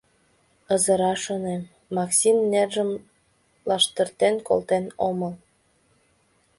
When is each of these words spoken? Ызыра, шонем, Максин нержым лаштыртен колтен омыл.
Ызыра, 0.73 1.11
шонем, 1.23 1.61
Максин 1.95 2.37
нержым 2.51 2.91
лаштыртен 3.69 4.35
колтен 4.47 4.85
омыл. 5.07 5.33